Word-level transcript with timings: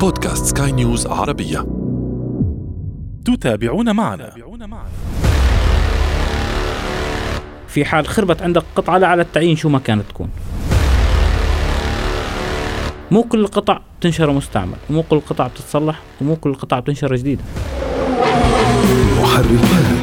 بودكاست 0.00 0.58
سكاي 0.58 0.72
نيوز 0.72 1.06
عربية. 1.06 1.66
تتابعون 3.24 3.96
معنا. 3.96 4.32
في 7.68 7.84
حال 7.84 8.06
خربت 8.06 8.42
عندك 8.42 8.62
قطعة 8.76 8.98
لا 8.98 9.06
على 9.06 9.22
التعيين 9.22 9.56
شو 9.56 9.68
ما 9.68 9.78
كانت 9.78 10.02
تكون. 10.08 10.30
مو 13.10 13.22
كل 13.22 13.40
القطع 13.40 13.80
بتنشر 14.00 14.32
مستعمل 14.32 14.76
ومو 14.90 15.02
كل 15.02 15.16
القطع 15.16 15.46
بتتصلح 15.46 16.00
ومو 16.20 16.36
كل 16.36 16.50
القطع 16.50 16.78
بتنشر 16.78 17.16
جديدة. 17.16 17.42
محركات. 19.20 19.97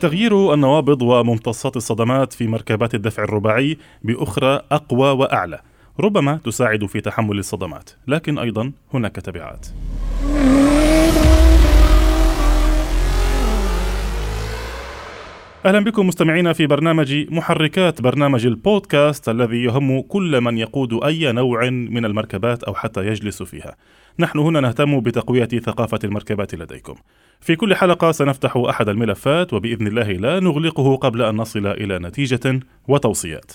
تغيير 0.00 0.54
النوابض 0.54 1.02
وممتصات 1.02 1.76
الصدمات 1.76 2.32
في 2.32 2.46
مركبات 2.46 2.94
الدفع 2.94 3.24
الرباعي 3.24 3.78
بأخرى 4.02 4.60
أقوى 4.72 5.10
وأعلى 5.10 5.60
ربما 6.00 6.40
تساعد 6.44 6.86
في 6.86 7.00
تحمل 7.00 7.38
الصدمات 7.38 7.90
لكن 8.06 8.38
أيضا 8.38 8.72
هناك 8.94 9.16
تبعات 9.16 9.66
أهلا 15.66 15.80
بكم 15.80 16.06
مستمعينا 16.06 16.52
في 16.52 16.66
برنامج 16.66 17.26
محركات 17.30 18.00
برنامج 18.00 18.46
البودكاست 18.46 19.28
الذي 19.28 19.64
يهم 19.64 20.00
كل 20.00 20.40
من 20.40 20.58
يقود 20.58 21.04
أي 21.04 21.32
نوع 21.32 21.70
من 21.70 22.04
المركبات 22.04 22.62
أو 22.62 22.74
حتى 22.74 23.06
يجلس 23.06 23.42
فيها. 23.42 23.76
نحن 24.18 24.38
هنا 24.38 24.60
نهتم 24.60 25.00
بتقوية 25.00 25.48
ثقافة 25.48 25.98
المركبات 26.04 26.54
لديكم. 26.54 26.94
في 27.40 27.56
كل 27.56 27.74
حلقة 27.74 28.12
سنفتح 28.12 28.56
أحد 28.56 28.88
الملفات 28.88 29.52
وبإذن 29.52 29.86
الله 29.86 30.12
لا 30.12 30.40
نغلقه 30.40 30.96
قبل 30.96 31.22
أن 31.22 31.36
نصل 31.36 31.66
إلى 31.66 31.98
نتيجة 31.98 32.60
وتوصيات. 32.88 33.52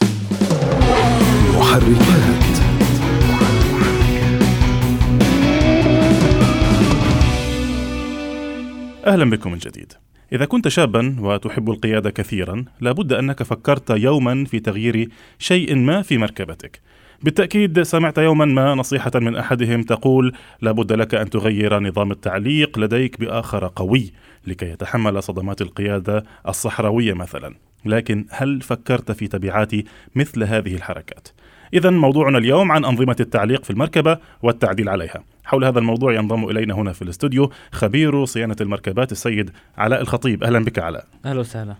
محركات 1.55 2.45
أهلا 9.05 9.29
بكم 9.29 9.51
من 9.51 9.57
جديد. 9.57 9.93
إذا 10.33 10.45
كنت 10.45 10.67
شابا 10.67 11.15
وتحب 11.19 11.69
القيادة 11.69 12.09
كثيرا 12.09 12.65
لابد 12.81 13.13
أنك 13.13 13.43
فكرت 13.43 13.89
يوما 13.89 14.45
في 14.45 14.59
تغيير 14.59 15.09
شيء 15.39 15.75
ما 15.75 16.01
في 16.01 16.17
مركبتك 16.17 16.81
بالتأكيد 17.23 17.81
سمعت 17.81 18.17
يوما 18.17 18.45
ما 18.45 18.75
نصيحة 18.75 19.11
من 19.15 19.35
أحدهم 19.35 19.83
تقول 19.83 20.33
لابد 20.61 20.93
لك 20.93 21.15
أن 21.15 21.29
تغير 21.29 21.79
نظام 21.79 22.11
التعليق 22.11 22.79
لديك 22.79 23.19
بآخر 23.19 23.71
قوي 23.75 24.11
لكي 24.47 24.65
يتحمل 24.65 25.23
صدمات 25.23 25.61
القيادة 25.61 26.23
الصحراوية 26.47 27.13
مثلا 27.13 27.55
لكن 27.85 28.25
هل 28.29 28.61
فكرت 28.61 29.11
في 29.11 29.27
تبعات 29.27 29.71
مثل 30.15 30.43
هذه 30.43 30.75
الحركات؟ 30.75 31.27
إذا 31.73 31.89
موضوعنا 31.89 32.37
اليوم 32.37 32.71
عن 32.71 32.85
أنظمة 32.85 33.15
التعليق 33.19 33.63
في 33.63 33.69
المركبة 33.69 34.17
والتعديل 34.43 34.89
عليها. 34.89 35.23
حول 35.45 35.65
هذا 35.65 35.79
الموضوع 35.79 36.13
ينضم 36.13 36.49
إلينا 36.49 36.73
هنا 36.73 36.93
في 36.93 37.01
الاستوديو 37.01 37.51
خبير 37.71 38.25
صيانة 38.25 38.55
المركبات 38.61 39.11
السيد 39.11 39.51
علاء 39.77 40.01
الخطيب. 40.01 40.43
أهلا 40.43 40.59
بك 40.59 40.79
علاء. 40.79 41.05
أهلا 41.25 41.39
وسهلا 41.39 41.75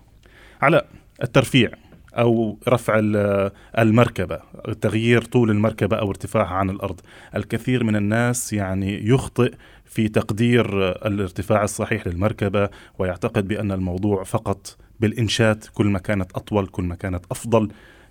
علاء 0.62 0.88
الترفيع 1.24 1.70
أو 2.18 2.60
رفع 2.70 3.00
ال- 3.00 3.52
المركبة 3.78 4.40
تغيير 4.82 5.22
طول 5.22 5.52
المركبة 5.52 5.98
أو 5.98 6.10
ارتفاعها 6.10 6.54
عن 6.54 6.70
الأرض. 6.70 7.00
الكثير 7.36 7.84
من 7.84 7.96
الناس 7.96 8.54
يعني 8.54 9.08
يخطئ 9.08 9.54
في 9.86 10.08
تقدير 10.08 10.90
الارتفاع 11.08 11.64
الصحيح 11.64 12.08
للمركبة 12.08 12.70
ويعتقد 13.00 13.48
بأن 13.48 13.72
الموضوع 13.72 14.24
فقط 14.24 14.78
بالإنشات 15.00 15.66
كل 15.74 15.86
ما 15.86 16.00
كانت 16.00 16.32
أطول 16.32 16.68
كل 16.68 16.84
ما 16.84 16.96
كانت 16.96 17.26
أفضل. 17.32 17.70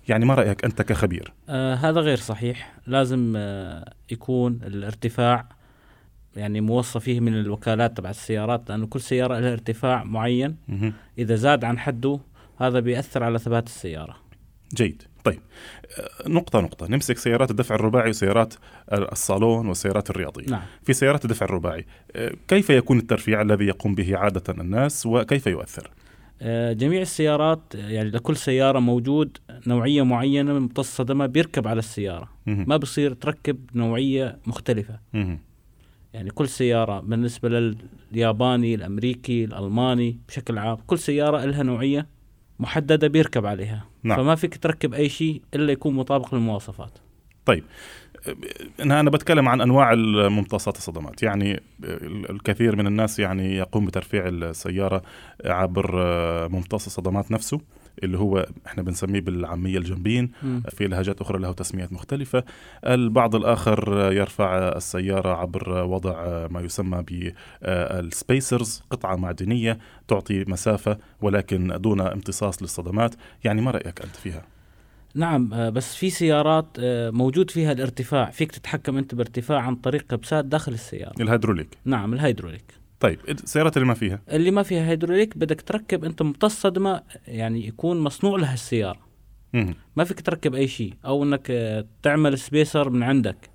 يعني 0.09 0.25
ما 0.25 0.33
رأيك 0.33 0.65
أنت 0.65 0.81
كخبير؟ 0.81 1.33
آه 1.49 1.75
هذا 1.75 1.99
غير 2.01 2.17
صحيح. 2.17 2.73
لازم 2.87 3.33
آه 3.37 3.93
يكون 4.11 4.59
الارتفاع 4.63 5.49
يعني 6.35 6.61
موصى 6.61 6.99
فيه 6.99 7.19
من 7.19 7.33
الوكالات 7.39 7.97
تبع 7.97 8.09
السيارات 8.09 8.69
لأنه 8.69 8.87
كل 8.87 9.01
سيارة 9.01 9.39
لها 9.39 9.53
ارتفاع 9.53 10.03
معين. 10.03 10.55
إذا 11.17 11.35
زاد 11.35 11.63
عن 11.63 11.79
حده 11.79 12.19
هذا 12.57 12.79
بيأثر 12.79 13.23
على 13.23 13.39
ثبات 13.39 13.67
السيارة. 13.67 14.15
جيد. 14.75 15.03
طيب. 15.23 15.39
نقطة 16.27 16.61
نقطة. 16.61 16.87
نمسك 16.87 17.17
سيارات 17.17 17.51
الدفع 17.51 17.75
الرباعي 17.75 18.09
وسيارات 18.09 18.53
الصالون 18.91 19.67
والسيارات 19.67 20.09
الرياضية. 20.09 20.45
نعم. 20.49 20.61
في 20.83 20.93
سيارات 20.93 21.25
الدفع 21.25 21.45
الرباعي 21.45 21.85
كيف 22.47 22.69
يكون 22.69 22.99
الترفيع 22.99 23.41
الذي 23.41 23.65
يقوم 23.65 23.95
به 23.95 24.17
عادة 24.17 24.53
الناس 24.53 25.05
وكيف 25.05 25.47
يؤثر؟ 25.47 25.91
آه، 26.41 26.73
جميع 26.73 27.01
السيارات 27.01 27.61
يعني 27.73 28.09
لكل 28.09 28.35
سيارة 28.35 28.79
موجود 28.79 29.37
نوعية 29.67 30.01
معينة 30.03 30.53
من 30.53 30.59
ممتص 30.59 30.87
الصدمة 30.87 31.25
بيركب 31.25 31.67
على 31.67 31.79
السيارة. 31.79 32.29
مهم. 32.45 32.65
ما 32.67 32.77
بصير 32.77 33.13
تركب 33.13 33.59
نوعية 33.75 34.37
مختلفة. 34.47 34.99
مهم. 35.13 35.39
يعني 36.13 36.29
كل 36.29 36.47
سيارة 36.47 36.99
بالنسبة 36.99 37.49
للياباني 38.11 38.75
الأمريكي 38.75 39.43
الألماني 39.43 40.19
بشكل 40.27 40.57
عام 40.57 40.77
كل 40.87 40.99
سيارة 40.99 41.45
لها 41.45 41.63
نوعية 41.63 42.07
محددة 42.59 43.07
بيركب 43.07 43.45
عليها. 43.45 43.85
نعم. 44.03 44.17
فما 44.17 44.35
فيك 44.35 44.57
تركب 44.57 44.93
أي 44.93 45.09
شيء 45.09 45.41
إلا 45.53 45.71
يكون 45.71 45.93
مطابق 45.93 46.35
للمواصفات. 46.35 46.91
طيب. 47.45 47.63
أنا 48.79 48.99
أنا 48.99 49.09
بتكلم 49.09 49.49
عن 49.49 49.61
أنواع 49.61 49.93
الممتصات 49.93 50.77
الصدمات. 50.77 51.23
يعني 51.23 51.61
ال- 51.83 52.29
الكثير 52.31 52.75
من 52.75 52.87
الناس 52.87 53.19
يعني 53.19 53.55
يقوم 53.55 53.85
بترفيع 53.85 54.27
السيارة 54.27 55.01
عبر 55.45 55.91
ممتص 56.49 56.85
الصدمات 56.85 57.31
نفسه. 57.31 57.61
اللي 58.03 58.17
هو 58.17 58.45
إحنا 58.67 58.83
بنسميه 58.83 59.21
بالعامية 59.21 59.77
الجنبين 59.77 60.31
مم. 60.43 60.63
في 60.69 60.87
لهجات 60.87 61.21
أخرى 61.21 61.39
له 61.39 61.51
تسميات 61.51 61.93
مختلفة. 61.93 62.43
البعض 62.85 63.35
الآخر 63.35 64.11
يرفع 64.11 64.57
السيارة 64.57 65.29
عبر 65.29 65.69
وضع 65.83 66.47
ما 66.47 66.61
يسمى 66.61 67.03
بال 67.61 67.88
spacers 67.88 68.83
قطعة 68.89 69.15
معدنية 69.15 69.77
تعطي 70.07 70.45
مسافة 70.47 70.97
ولكن 71.21 71.67
دون 71.77 72.01
امتصاص 72.01 72.61
للصدمات. 72.61 73.15
يعني 73.43 73.61
ما 73.61 73.71
رأيك 73.71 74.01
أنت 74.01 74.15
فيها؟ 74.15 74.43
نعم 75.15 75.53
آه، 75.53 75.69
بس 75.69 75.95
في 75.95 76.09
سيارات 76.09 76.65
آه، 76.79 77.09
موجود 77.09 77.51
فيها 77.51 77.71
الارتفاع. 77.71 78.29
فيك 78.29 78.51
تتحكم 78.51 78.97
أنت 78.97 79.15
بارتفاع 79.15 79.59
عن 79.59 79.75
طريق 79.75 80.01
كبسات 80.01 80.45
داخل 80.45 80.73
السيارة. 80.73 81.21
الهيدروليك. 81.21 81.77
نعم 81.85 82.13
الهيدروليك. 82.13 82.84
طيب 82.99 83.19
السيارات 83.29 83.77
اللي 83.77 83.87
ما 83.87 83.93
فيها. 83.93 84.21
اللي 84.31 84.51
ما 84.51 84.63
فيها 84.63 84.89
هيدروليك 84.89 85.37
بدك 85.37 85.61
تركب 85.61 86.05
أنت 86.05 86.21
ممتص 86.21 86.61
صدمة 86.61 87.01
يعني 87.27 87.67
يكون 87.67 87.99
مصنوع 87.99 88.39
لها 88.39 88.53
السيارة. 88.53 88.99
مهم. 89.53 89.75
ما 89.95 90.03
فيك 90.03 90.21
تركب 90.21 90.55
أي 90.55 90.67
شيء 90.67 90.93
أو 91.05 91.23
أنك 91.23 91.47
آه، 91.51 91.85
تعمل 92.03 92.37
spacer 92.37 92.89
من 92.89 93.03
عندك. 93.03 93.49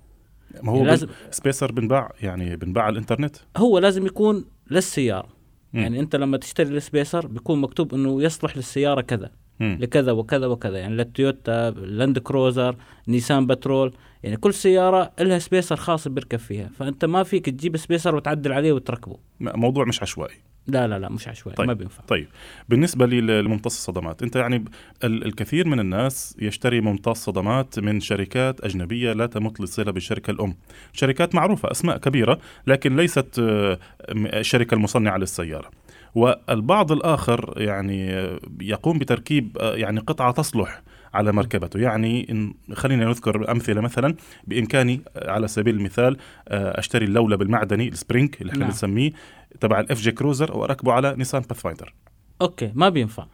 ما 0.63 0.71
هو 0.71 0.85
لازم 0.85 1.07
spacer 1.31 1.71
بنباع 1.71 2.13
يعني 2.21 2.55
بنباع 2.55 2.83
على 2.83 2.93
الإنترنت؟ 2.93 3.35
هو 3.57 3.79
لازم 3.79 4.05
يكون 4.05 4.45
للسيارة. 4.71 5.29
مم. 5.73 5.81
يعني 5.81 5.99
أنت 5.99 6.15
لما 6.15 6.37
تشتري 6.37 6.77
ال 6.77 6.84
spacer 6.84 7.27
بيكون 7.27 7.61
مكتوب 7.61 7.93
إنه 7.93 8.23
يصلح 8.23 8.57
للسيارة 8.57 9.01
كذا. 9.01 9.31
لكذا 9.61 10.11
وكذا 10.11 10.47
وكذا. 10.47 10.77
يعني 10.77 10.95
للتويوتا 10.95 11.69
لاند 11.69 12.19
كروزر 12.19 12.75
نيسان 13.07 13.47
بترول 13.47 13.93
يعني 14.23 14.37
كل 14.37 14.53
سيارة 14.53 15.11
لها 15.19 15.39
spacer 15.39 15.75
خاص 15.75 16.07
بيركب 16.07 16.39
فيها. 16.39 16.69
فأنت 16.77 17.05
ما 17.05 17.23
فيك 17.23 17.45
تجيب 17.49 17.77
spacer 17.77 18.15
وتعدل 18.15 18.51
عليه 18.53 18.71
وتركبه. 18.73 19.17
موضوع 19.39 19.85
مش 19.85 20.01
عشوائي. 20.01 20.35
لا 20.67 20.87
لا 20.87 20.99
لا 20.99 21.09
مش 21.09 21.27
عشوائي 21.27 21.55
طيب. 21.55 21.67
ما 21.67 21.73
بينفع. 21.73 22.03
طيب. 22.07 22.27
بالنسبة 22.69 23.05
لي 23.05 23.21
لممتص 23.21 23.75
الصدمات 23.77 24.23
أنت 24.23 24.35
يعني 24.35 24.65
الكثير 25.03 25.67
من 25.67 25.79
الناس 25.79 26.35
يشتري 26.39 26.81
ممتص 26.81 27.25
صدمات 27.25 27.79
من 27.79 27.99
شركات 27.99 28.61
أجنبية 28.61 29.13
لا 29.13 29.25
تمت 29.25 29.59
للصلة 29.59 29.91
بالشركة 29.91 30.31
الأم. 30.31 30.55
شركات 30.93 31.35
معروفة 31.35 31.71
أسماء 31.71 31.97
كبيرة 31.97 32.39
لكن 32.67 32.95
ليست 32.95 33.39
آه، 33.39 33.79
م- 34.13 34.25
الشركة 34.25 34.75
المصنعة 34.75 35.17
للسيارة. 35.17 35.69
والبعض 36.15 36.91
الآخر 36.91 37.53
يعني 37.57 38.13
آه، 38.13 38.39
يقوم 38.61 38.99
بتركيب 38.99 39.57
آه، 39.57 39.75
يعني 39.75 39.99
قطعة 39.99 40.31
تصلح 40.31 40.81
على 41.13 41.31
مركبته. 41.31 41.79
يعني 41.79 42.31
إن 42.31 42.53
خلينا 42.73 43.05
نذكر 43.05 43.51
أمثلة 43.51 43.81
مثلا 43.81 44.15
بإمكاني 44.43 45.01
آه، 45.15 45.31
على 45.31 45.47
سبيل 45.47 45.75
المثال 45.75 46.17
آه، 46.47 46.79
أشتري 46.79 47.05
اللولب 47.05 47.41
المعدني 47.41 47.87
ال 47.87 47.94
spring 47.94 48.35
اللي 48.41 48.51
إحنا 48.51 48.61
نعم. 48.61 48.69
بنسميه 48.69 49.11
تبع 49.59 49.79
ال 49.79 50.01
FJ 50.01 50.11
Cruiser 50.11 50.57
وأركبه 50.57 50.93
على 50.93 51.15
نيسان 51.17 51.41
باثفايندر 51.41 51.93
okay 52.41 52.71
ما 52.75 52.89
بينفع. 52.89 53.25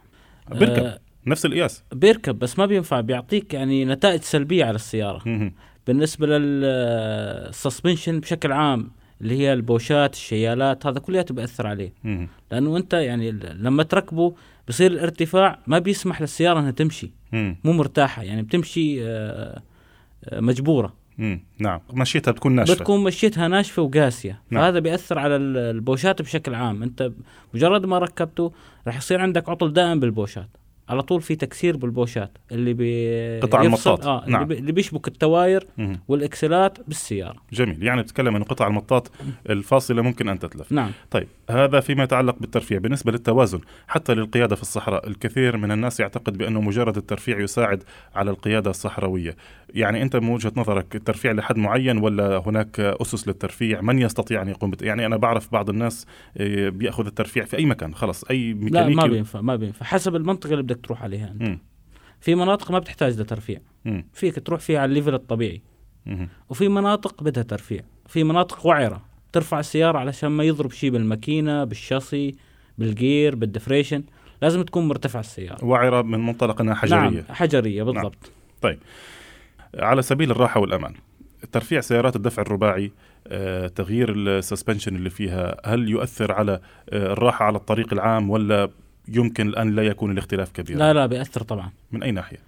بيركب 0.50 0.82
آه 0.82 0.98
نفس 1.26 1.46
القياس. 1.46 1.84
بيركب 1.92 2.38
بس 2.38 2.58
ما 2.58 2.66
بينفع 2.66 3.00
بيعطيك 3.00 3.54
يعني 3.54 3.84
نتائج 3.84 4.20
سلبية 4.20 4.64
على 4.64 4.74
السيارة. 4.74 5.50
بالنسبة 5.86 6.26
لل 6.26 6.58
suspension 6.58 8.20
بشكل 8.20 8.52
عام 8.52 8.90
اللي 9.20 9.38
هي 9.38 9.52
البوشات 9.52 10.14
الشيالات 10.14 10.86
هذا 10.86 10.98
كلياته 11.00 11.34
بياثر 11.34 11.66
عليه 11.66 11.92
مهم. 12.04 12.28
لأنه 12.52 12.76
أنت 12.76 12.92
يعني 12.94 13.30
لما 13.32 13.82
تركبه 13.82 14.34
بصير 14.68 14.90
الارتفاع 14.92 15.58
ما 15.66 15.78
بيسمح 15.78 16.20
للسيارة 16.20 16.60
إنها 16.60 16.70
تمشي 16.70 17.10
مم. 17.32 17.56
مو 17.64 17.72
مرتاحة 17.72 18.22
يعني 18.22 18.42
بتمشي 18.42 19.04
آه، 19.06 19.62
آه، 20.24 20.40
مجبورة 20.40 20.92
مم. 21.18 21.40
نعم 21.58 21.80
مشيتها 21.92 22.30
بتكون 22.32 22.52
ناشفة 22.52 22.74
بتكون 22.74 23.04
مشيتها 23.04 23.48
ناشفة 23.48 23.82
وقاسية 23.82 24.40
نعم. 24.50 24.62
فهذا 24.62 24.78
بيأثر 24.78 25.18
على 25.18 25.36
ال- 25.36 25.56
البوشات 25.56 26.22
بشكل 26.22 26.54
عام 26.54 26.82
أنت 26.82 27.12
مجرد 27.54 27.86
ما 27.86 27.98
ركبته 27.98 28.52
راح 28.86 28.96
يصير 28.96 29.20
عندك 29.20 29.48
عطل 29.48 29.72
دائم 29.72 30.00
بالبوشات 30.00 30.48
على 30.88 31.02
طول 31.02 31.22
في 31.22 31.36
تكسير 31.36 31.76
بالبوشات 31.76 32.38
اللي 32.52 32.72
بي 32.72 33.40
قطع 33.40 33.62
المطاط. 33.62 34.06
آه 34.06 34.24
نعم. 34.26 34.42
اللي, 34.42 34.54
بي... 34.54 34.60
اللي 34.60 34.72
بيشبك 34.72 35.08
التواير. 35.08 35.66
والإكسلات 36.08 36.78
بالسيارة 36.88 37.36
جميل 37.52 37.82
يعني 37.82 38.02
بتتكلم 38.02 38.36
إنه 38.36 38.44
قطع 38.44 38.66
المطاط 38.66 39.10
الفاصلة 39.50 40.02
ممكن 40.02 40.28
أن 40.28 40.38
تتلف 40.38 40.72
نعم 40.72 40.90
طيب 41.10 41.28
هذا 41.50 41.80
فيما 41.80 42.04
يتعلق 42.04 42.36
بالترفيع 42.40 42.78
بالنسبة 42.78 43.12
للتوازن 43.12 43.60
حتى 43.88 44.14
للقيادة 44.14 44.56
في 44.56 44.62
الصحراء 44.62 45.08
الكثير 45.08 45.56
من 45.56 45.72
الناس 45.72 46.00
يعتقد 46.00 46.38
بأنه 46.38 46.60
مجرد 46.60 46.96
الترفيع 46.96 47.40
يساعد 47.40 47.82
على 48.14 48.30
القيادة 48.30 48.70
الصحراوية 48.70 49.36
يعني 49.74 50.02
أنت 50.02 50.16
من 50.16 50.28
وجهة 50.28 50.52
نظرك 50.56 50.96
الترفيع 50.96 51.32
لحد 51.32 51.56
معين 51.56 51.98
ولا 51.98 52.42
هناك 52.46 52.80
أسس 52.80 53.28
للترفيع؟ 53.28 53.80
من 53.80 53.98
يستطيع 53.98 54.42
أن 54.42 54.48
يقوم 54.48 54.70
بت... 54.70 54.82
يعني 54.82 55.06
أنا 55.06 55.16
بعرف 55.16 55.52
بعض 55.52 55.70
الناس 55.70 56.06
آه، 56.36 56.68
بيأخذ 56.68 57.06
الترفيع 57.06 57.44
في 57.44 57.58
أي 57.58 57.64
مكان 57.64 57.94
خلص 57.94 58.24
لا 58.24 58.36
ميكانيكي 58.36 58.94
ما 58.94 59.06
بينفع 59.06 59.40
ما 59.40 59.56
بينفع. 59.56 59.86
حسب 59.86 60.16
المنطقة 60.16 60.50
اللي 60.52 60.62
بدك 60.62 60.80
تروح 60.84 61.02
عليها 61.02 61.30
أنت. 61.30 61.42
مم. 61.42 61.58
في 62.20 62.34
مناطق 62.34 62.70
ما 62.70 62.78
بتحتاج 62.78 63.20
لترفيع. 63.20 63.60
مم. 63.84 64.04
فيك 64.12 64.46
تروح 64.46 64.60
فيها 64.60 64.80
على 64.80 64.88
ال 64.88 64.92
level 64.92 65.14
الطبيعي. 65.14 65.62
مم. 66.06 66.28
وفي 66.48 66.68
مناطق 66.68 67.22
بدها 67.22 67.42
ترفيع. 67.42 67.80
في 68.06 68.24
مناطق 68.24 68.66
وعرة. 68.66 69.02
ترفع 69.32 69.60
السيارة 69.60 69.98
علشان 69.98 70.28
ما 70.28 70.44
يضرب 70.44 70.70
شيء 70.70 70.90
بالماكينة 70.90 71.64
بالشاصي 71.64 72.34
بالجير 72.78 73.34
بالدفريشن. 73.34 74.02
لازم 74.42 74.62
تكون 74.62 74.88
مرتفعه 74.88 75.20
السيارة. 75.20 75.64
وعرة 75.64 76.02
من 76.02 76.26
منطلق 76.26 76.60
أنها 76.60 76.74
حجرية. 76.74 76.98
نعم 76.98 77.22
حجرية 77.28 77.82
بالضبط. 77.82 78.32
على 79.74 80.02
سبيل 80.02 80.30
الراحة 80.30 80.60
والأمان. 80.60 80.94
ترفيع 81.52 81.80
سيارات 81.80 82.16
الدفع 82.16 82.42
الرباعي 82.42 82.92
آه، 83.26 83.66
تغيير 83.66 84.12
ال 84.16 84.23
suspension 84.23 84.96
اللي 84.96 85.10
فيها 85.10 85.56
هل 85.64 85.88
يؤثر 85.88 86.32
على 86.32 86.60
آه، 86.90 87.12
الراحة 87.12 87.44
على 87.44 87.56
الطريق 87.56 87.92
العام 87.92 88.30
ولا 88.30 88.70
يمكن 89.08 89.48
الآن 89.48 89.74
لا 89.74 89.82
يكون 89.82 90.10
الاختلاف 90.10 90.52
كبير؟ 90.52 90.76
لا 90.78 90.92
لا 90.92 91.06
بيأثر 91.06 91.42
طبعا. 91.42 91.70
من 91.92 92.02
أي 92.02 92.10
ناحية؟ 92.10 92.38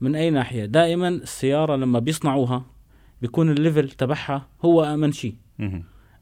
من 0.00 0.14
أي 0.14 0.30
ناحية؟ 0.30 0.64
دائما 0.64 1.08
السيارة 1.08 1.76
لما 1.76 1.98
بيصنعوها 1.98 2.64
بيكون 3.22 3.50
ال 3.50 3.57
level 3.57 3.90
تبعها 3.90 4.46
هو 4.64 4.84
أمن 4.84 5.12
شيء. 5.12 5.34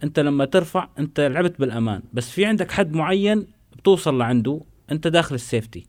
أنت 0.03 0.21
لما 0.21 0.45
ترفع 0.45 0.89
أنت 0.99 1.21
لعبت 1.21 1.61
بالأمان 1.61 2.03
بس 2.13 2.31
في 2.31 2.47
عندك 2.47 2.71
حد 2.71 2.93
معين 2.93 3.47
بتوصل 3.77 4.19
لعنده 4.19 4.61
أنت 4.91 5.09
داخل 5.09 5.35
ال 5.35 5.41
safety. 5.41 5.87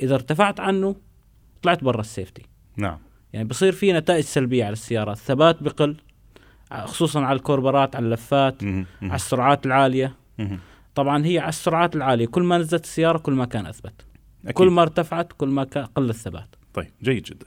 إذا 0.00 0.14
ارتفعت 0.14 0.60
عنه 0.60 0.96
طلعت 1.62 1.84
برا 1.84 2.00
السيفتي. 2.00 2.42
نعم. 2.76 2.98
يعني 3.34 3.48
بصير 3.48 3.72
في 3.72 3.92
نتائج 3.92 4.24
سلبية 4.24 4.64
على 4.64 4.72
السياره 4.72 5.12
الثبات 5.12 5.62
بقل 5.62 5.96
خصوصا 6.72 7.20
على 7.20 7.36
الكوربرات 7.36 7.96
على 7.96 8.06
اللفات. 8.06 8.64
على 9.02 9.14
السرعات 9.14 9.66
العالية. 9.66 10.14
طبعا 10.94 11.26
هي 11.26 11.38
على 11.38 11.48
السرعات 11.48 11.96
العالية. 11.96 12.26
كل 12.26 12.42
ما 12.42 12.58
نزلت 12.58 12.84
السيارة 12.84 13.18
كل 13.18 13.32
ما 13.32 13.44
كان 13.44 13.66
أثبت. 13.66 14.06
أكيد. 14.44 14.52
كل 14.52 14.70
ما 14.70 14.82
ارتفعت 14.82 15.32
كل 15.32 15.48
ما 15.48 15.62
قل 15.94 16.10
الثبات. 16.10 16.48
طيب 16.74 16.90
جيد 17.02 17.22
جدا. 17.22 17.46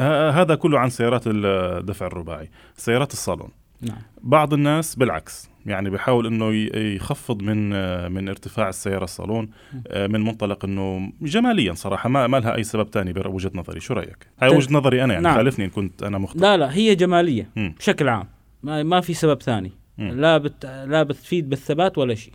آه 0.00 0.30
هذا 0.30 0.54
كله 0.54 0.78
عن 0.78 0.90
سيارات 0.90 1.22
الدفع 1.26 2.06
الرباعي. 2.06 2.50
سيارات 2.76 3.12
الصالون. 3.12 3.50
نعم. 3.80 4.02
بعض 4.22 4.54
الناس 4.54 4.96
بالعكس 4.96 5.50
يعني 5.66 5.90
بيحاول 5.90 6.26
إنه 6.26 6.52
يخفض 6.94 7.42
من 7.42 7.72
آه، 7.74 8.08
من 8.08 8.28
ارتفاع 8.28 8.68
السيارة 8.68 9.04
الصالون 9.04 9.50
آه، 9.88 10.06
من 10.06 10.20
منطلق 10.20 10.64
إنه 10.64 11.12
جماليا 11.22 11.72
صراحة 11.74 12.08
ما 12.08 12.26
ما 12.26 12.36
لها 12.40 12.54
أي 12.56 12.64
سبب 12.64 12.90
تاني 12.90 13.12
بوجهه 13.12 13.50
نظري. 13.54 13.80
شو 13.80 13.94
رأيك؟ 13.94 14.26
هاي 14.42 14.50
ت- 14.50 14.54
وجهة 14.54 14.74
نظري 14.74 15.04
أنا 15.04 15.12
يعني 15.12 15.24
نعم. 15.24 15.36
خالفني 15.36 15.64
إن 15.64 15.70
كنت 15.70 16.02
أنا 16.02 16.18
مخطئ. 16.18 16.38
لا 16.40 16.56
لا 16.56 16.74
هي 16.74 16.94
جمالية 16.94 17.50
مم. 17.56 17.74
بشكل 17.78 18.08
عام. 18.08 18.28
ما, 18.62 18.82
ما 18.82 19.00
في 19.00 19.14
سبب 19.14 19.42
ثاني. 19.42 19.72
لا 19.98 20.38
بت 20.38 20.66
لا 20.66 21.02
بتفيد 21.02 21.48
بالثبات 21.48 21.98
ولا 21.98 22.14
شيء. 22.14 22.32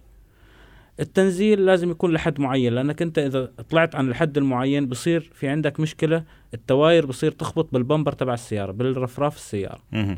التنزيل 1.00 1.66
لازم 1.66 1.92
يكون 1.92 2.12
لحد 2.14 2.40
معين 2.40 2.74
لأنك 2.74 3.02
أنت 3.02 3.20
إذا 3.20 3.52
طلعت 3.70 3.96
عن 3.96 4.08
الحد 4.10 4.38
المعين 4.38 4.86
بصير 4.88 5.32
في 5.34 5.48
عندك 5.48 5.80
مشكلة 5.80 6.24
التواير 6.54 7.06
بصير 7.06 7.32
تخبط 7.32 7.70
بالبمبر 7.74 8.12
تبع 8.12 8.34
السيارة 8.34 8.72
بالرفراف 8.72 9.36
السيارة. 9.36 9.80
مهم. 9.92 10.18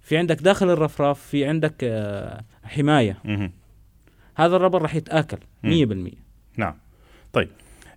في 0.00 0.16
عندك 0.16 0.42
داخل 0.42 0.70
الرفراف 0.70 1.20
في 1.20 1.44
عندك 1.44 1.74
آه، 1.82 2.40
حماية. 2.64 3.16
هذا 4.36 4.56
الربر 4.56 4.82
راح 4.82 4.94
يتآكل 4.94 5.38
100% 5.64 5.68
نعم. 6.56 6.74
طيب. 7.32 7.48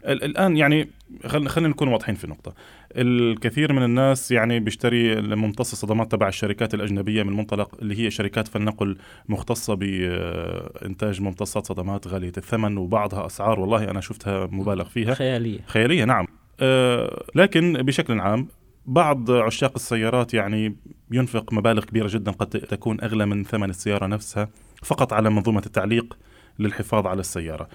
ال- 0.05 0.23
الآن 0.23 0.57
يعني 0.57 0.87
خلينا 1.25 1.49
خلينا 1.49 1.69
نكون 1.69 1.87
واضحين 1.87 2.15
في 2.15 2.27
نقطه 2.27 2.53
الكثير 2.95 3.73
من 3.73 3.83
الناس 3.83 4.31
يعني 4.31 4.59
بيشتري 4.59 5.21
ممتص 5.21 5.71
الصدمات 5.71 6.11
تبع 6.11 6.27
الشركات 6.27 6.73
الأجنبية 6.73 7.23
من 7.23 7.33
منطلق 7.33 7.75
اللي 7.81 7.99
هي 8.05 8.11
شركات 8.11 8.47
فلنقل 8.47 8.97
مختصة 9.29 9.73
بإنتاج 9.73 11.21
ممتصات 11.21 11.65
صدمات 11.65 12.07
غالية 12.07 12.31
الثمن 12.37 12.77
وبعضها 12.77 13.25
أسعار 13.25 13.59
والله 13.59 13.91
أنا 13.91 14.01
شفتها 14.01 14.45
مبالغ 14.51 14.83
فيها. 14.83 15.13
خيالية. 15.13 15.59
خيالية 15.67 16.03
نعم. 16.05 16.27
أه 16.59 17.23
لكن 17.35 17.73
بشكل 17.73 18.19
عام 18.19 18.47
بعض 18.87 19.31
عشاق 19.31 19.71
السيارات 19.75 20.33
يعني 20.33 20.75
ينفق 21.11 21.53
مبالغ 21.53 21.83
كبيرة 21.85 22.07
جدا 22.11 22.31
قد 22.31 22.47
تكون 22.49 23.01
أغلى 23.01 23.25
من 23.25 23.43
ثمن 23.43 23.69
السيارة 23.69 24.05
نفسها 24.05 24.49
فقط 24.83 25.13
على 25.13 25.29
منظومة 25.29 25.61
التعليق 25.65 26.17
للحفاظ 26.59 27.07
على 27.07 27.19
السيارة. 27.19 27.67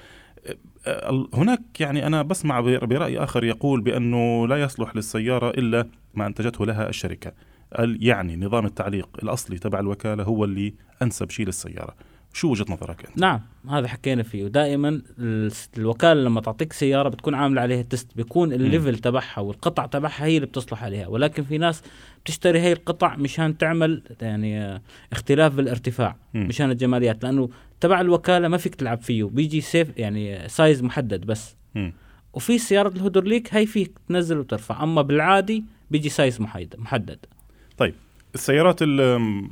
أه، 0.86 1.28
هناك 1.34 1.80
يعني 1.80 2.06
أنا 2.06 2.22
بسمع 2.22 2.60
ب- 2.60 2.88
برأي 2.88 3.18
آخر 3.18 3.44
يقول 3.44 3.80
بأنه 3.80 4.46
لا 4.48 4.56
يصلح 4.56 4.96
للسيارة 4.96 5.50
إلا 5.50 5.88
ما 6.14 6.26
أنتجته 6.26 6.66
لها 6.66 6.88
الشركة. 6.88 7.32
قال 7.76 8.06
يعني 8.06 8.36
نظام 8.36 8.66
التعليق 8.66 9.08
الأصلي 9.22 9.58
تبع 9.58 9.80
الوكالة 9.80 10.24
هو 10.24 10.44
اللي 10.44 10.74
أنسب 11.02 11.30
شيء 11.30 11.46
للسيارة. 11.46 11.94
شو 12.32 12.50
وجهة 12.50 12.66
نظرك 12.68 13.04
أنت؟ 13.04 13.18
نعم 13.18 13.40
هذا 13.70 13.88
حكينا 13.88 14.22
فيه 14.22 14.44
ودائما 14.44 15.02
الوكالة 15.78 16.20
لما 16.20 16.40
تعطيك 16.40 16.72
سيارة 16.72 17.08
بتكون 17.08 17.34
عاملة 17.34 17.60
عليها 17.60 17.82
test 17.82 18.16
بيكون 18.16 18.52
ال 18.52 18.60
level 18.60 18.98
تبعها 18.98 19.40
والقطع 19.40 19.86
تبعها 19.86 20.24
هي 20.24 20.36
اللي 20.36 20.46
بتصلح 20.46 20.84
عليها 20.84 21.06
ولكن 21.06 21.44
في 21.44 21.58
ناس 21.58 21.82
بتشتري 22.24 22.60
هي 22.60 22.72
القطع 22.72 23.16
مشان 23.16 23.58
تعمل 23.58 24.02
يعني 24.20 24.60
آه، 24.60 24.82
اختلاف 25.12 25.54
بالارتفاع 25.54 26.16
مم. 26.34 26.48
مشان 26.48 26.70
الجماليات 26.70 27.24
لأنه 27.24 27.48
تبع 27.80 28.00
الوكالة 28.00 28.48
ما 28.48 28.56
فيك 28.56 28.74
تلعب 28.74 29.02
فيه 29.02 29.24
بيجي 29.24 29.60
safe 29.60 29.98
يعني 29.98 30.48
size 30.48 30.82
محدد 30.82 31.20
بس 31.26 31.56
مم. 31.74 31.92
وفي 32.32 32.58
سيارة 32.58 32.88
الهودرليك 32.88 33.54
هي 33.54 33.66
فيك 33.66 33.98
تنزل 34.08 34.38
وترفع 34.38 34.82
أما 34.82 35.02
بالعادي 35.02 35.64
بيجي 35.90 36.08
size 36.08 36.40
محدد 36.40 36.74
محدد 36.78 37.18
السيارات 38.34 38.78
ال- 38.82 39.48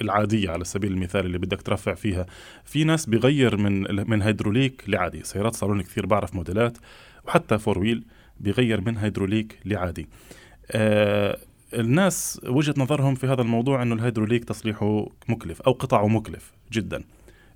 العادية 0.00 0.50
على 0.50 0.64
سبيل 0.64 0.92
المثال 0.92 1.26
اللي 1.26 1.38
بدك 1.38 1.62
ترفع 1.62 1.94
فيها 1.94 2.26
في 2.64 2.84
ناس 2.84 3.06
بيغير 3.06 3.56
من 3.56 4.10
من 4.10 4.22
هيدروليك 4.22 4.84
لعادي. 4.88 5.22
سيارات 5.24 5.54
صالون 5.54 5.82
كثير 5.82 6.06
بعرف 6.06 6.34
موديلات 6.34 6.78
وحتى 7.26 7.58
فور 7.58 7.78
ويل 7.78 8.04
بيغير 8.40 8.80
من 8.80 8.96
هيدروليك 8.96 9.58
لعادي. 9.64 10.08
آه 10.70 11.38
الناس 11.74 12.40
وجهة 12.46 12.74
نظرهم 12.76 13.14
في 13.14 13.26
هذا 13.26 13.42
الموضوع 13.42 13.82
إنه 13.82 13.94
الهيدروليك 13.94 14.44
تصليحه 14.44 15.06
مكلف 15.28 15.60
أو 15.62 15.72
قطعه 15.72 16.08
مكلف 16.08 16.52
جدا. 16.72 17.04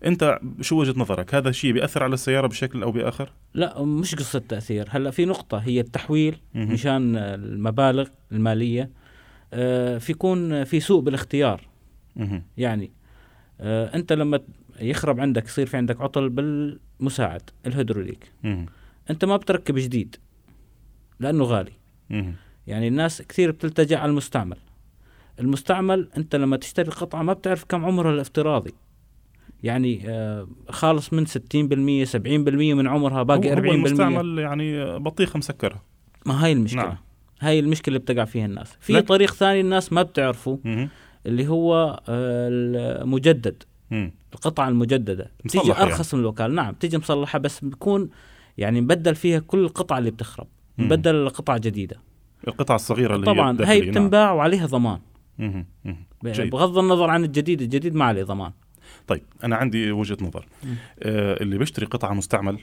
أنت 0.07 0.39
شو 0.61 0.81
وجهة 0.81 0.95
نظرك؟ 0.97 1.35
هذا 1.35 1.49
الشيء 1.49 1.73
بيأثر 1.73 2.03
على 2.03 2.15
السيارة 2.15 2.47
بشكل 2.47 2.83
أو 2.83 2.93
بآخر؟ 2.93 3.33
لا 3.55 3.83
مش 3.83 4.15
قصة 4.15 4.39
تأثير. 4.39 4.87
هلأ 4.91 5.11
في 5.11 5.25
نقطة 5.25 5.59
هي 5.59 5.81
التحويل. 5.81 6.37
مشان 6.55 7.17
المبالغ 7.17 8.09
المالية. 8.33 8.91
آه، 9.53 9.99
في 9.99 10.13
يكون 10.13 10.65
في 10.65 10.81
سوء 10.81 11.01
بالاختيار. 11.03 11.69
يعني 12.57 12.91
آه، 13.61 13.97
أنت 13.97 14.13
لما 14.13 14.41
يخرب 14.81 15.21
عندك 15.21 15.45
يصير 15.45 15.67
في 15.67 15.77
عندك 15.77 16.01
عطل 16.01 16.29
بالمساعد 16.29 17.43
الهيدروليك. 17.67 18.33
أنت 19.11 19.25
ما 19.25 19.37
بتركب 19.37 19.75
جديد 19.75 20.17
لأنه 21.21 21.45
غالي. 21.45 21.73
يعني 22.67 22.89
الناس 22.89 23.23
كثير 23.23 23.51
بتلتجئ 23.51 23.97
على 23.97 24.11
المستعمل 24.11 24.57
المستعمل 25.41 26.09
أنت 26.17 26.37
لما 26.37 26.57
تشتري 26.57 26.91
قطعة 26.91 27.23
ما 27.23 27.33
بتعرف 27.33 27.65
كم 27.65 27.85
عمرها 27.85 28.11
الافتراضي 28.13 28.75
يعني 29.63 30.03
آه، 30.09 30.49
خالص 30.69 31.13
من 31.13 31.27
60% 31.27 32.05
70% 32.05 32.75
من 32.75 32.87
عمرها 32.87 33.23
باقي 33.23 33.49
هو- 33.51 33.55
40% 33.55 33.67
هو 33.69 33.73
المستعمل 33.73 34.39
يعني 34.39 34.99
بطيخه 34.99 35.39
مسكره 35.39 35.83
ما 36.27 36.45
هاي 36.45 36.53
المشكلة 36.53 36.83
نعم. 36.85 36.97
نعم. 37.43 37.49
هاي 37.51 37.59
المشكلة 37.59 37.97
اللي 37.97 37.99
بتقع 38.13 38.25
فيها 38.25 38.47
الناس 38.47 38.77
في 38.81 38.93
لك- 38.93 39.09
طريق 39.09 39.33
ثاني 39.35 39.61
الناس 39.61 39.93
ما 39.93 40.03
بتعرفه 40.03 40.59
مهم. 40.65 40.89
اللي 41.27 41.49
هو 41.49 42.01
آه، 42.09 42.49
المجدد 43.03 43.63
مهم. 43.91 44.13
القطعة 44.35 44.69
المجددة 44.69 45.31
بتيجي 45.45 45.65
مصلحة 45.65 45.83
أرخص 45.83 46.15
من 46.15 46.21
الوكالة 46.21 46.55
نعم 46.55 46.73
بتيجي 46.73 46.99
مصلحة 46.99 47.39
بس 47.39 47.65
بيكون 47.65 48.09
يعني 48.59 48.81
مبدل 48.81 49.15
فيها 49.15 49.39
كل 49.39 49.65
القطع 49.65 49.99
اللي 49.99 50.11
بتخرب 50.11 50.47
مم. 50.79 50.87
مبدل 50.87 51.27
لقطع 51.27 51.57
جديدة 51.57 51.97
القطع 52.49 52.75
الصغيرة 52.75 53.15
اللي 53.17 53.31
هي 53.31 53.35
طبعا 53.35 53.51
الداخلية، 53.51 53.75
هي 53.75 53.81
نعم. 53.81 53.91
بتنباع 53.91 54.33
وعليها 54.33 54.67
ضمان 54.67 54.99
مهم. 55.39 55.67
مهم. 55.85 55.97
جيد. 56.25 56.51
بغض 56.51 56.79
النظر 56.79 57.11
عن 57.11 57.25
الجديد 57.25 57.63
الجديد 57.63 57.95
ما 57.95 58.05
عليه 58.05 58.25
ضمان 58.25 58.53
طيب 59.07 59.23
أنا 59.45 59.57
عندي 59.57 59.93
وجهة 59.93 60.17
نظر 60.21 60.47
مم. 60.65 60.75
آه 61.03 61.43
اللي 61.43 61.59
بيشتري 61.59 61.87
قطعة 61.87 62.13
مستعمل 62.15 62.59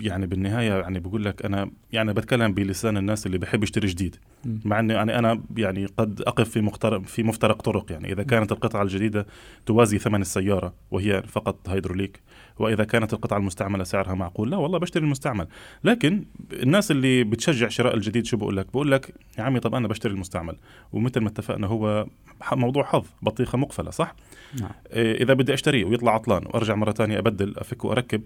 يعني 0.00 0.26
بالنهاية 0.26 0.72
يعني 0.72 1.00
بقول 1.00 1.24
لك 1.24 1.44
أنا 1.44 1.70
يعني 1.92 2.12
بتكلم 2.12 2.54
بلسان 2.54 2.96
الناس 2.96 3.26
اللي 3.26 3.38
بحب 3.38 3.62
يشتري 3.62 3.88
جديد. 3.88 4.16
مع 4.64 4.80
إني 4.80 4.92
يعني 4.92 5.18
أنا 5.18 5.42
يعني 5.56 5.86
قد 5.86 6.20
أقف 6.20 6.50
في 6.50 6.70
في 7.06 7.22
مفترق 7.22 7.62
طرق 7.62 7.92
يعني. 7.92 8.12
إذا 8.12 8.22
كانت 8.22 8.52
القطعة 8.52 8.82
الجديدة 8.82 9.26
توازي 9.66 9.98
ثمن 9.98 10.20
السيارة 10.20 10.74
وهي 10.90 11.22
فقط 11.22 11.68
هيدروليك 11.68 12.20
وإذا 12.58 12.84
كانت 12.84 13.12
القطعة 13.12 13.36
المستعملة 13.36 13.84
سعرها 13.84 14.14
معقول 14.14 14.50
لا 14.50 14.56
والله 14.56 14.78
بشتري 14.78 15.04
المستعمل. 15.04 15.46
لكن 15.84 16.24
الناس 16.52 16.90
اللي 16.90 17.24
بتشجع 17.24 17.68
شراء 17.68 17.94
الجديد 17.94 18.26
شو 18.26 18.36
بقول 18.36 18.56
لك؟ 18.56 18.66
بقول 18.66 18.90
لك 18.90 19.14
يا 19.38 19.42
عمي 19.42 19.60
طب 19.60 19.74
أنا 19.74 19.88
بشتري 19.88 20.12
المستعمل. 20.12 20.56
ومثل 20.92 21.20
ما 21.20 21.28
اتفقنا 21.28 21.66
هو 21.66 22.06
موضوع 22.52 22.84
حظ 22.84 23.06
بطيخة 23.22 23.58
مقفلة 23.58 23.90
صح؟ 23.90 24.14
نعم. 24.60 24.70
إيه، 24.92 25.22
إذا 25.22 25.34
بدي 25.34 25.54
أشتريه 25.54 25.84
ويطلع 25.84 26.14
عطلان 26.14 26.46
وأرجع 26.46 26.74
مرة 26.74 26.92
ثانية 26.92 27.18
أبدل 27.18 27.54
أفك 27.58 27.84
وأركب 27.84 28.22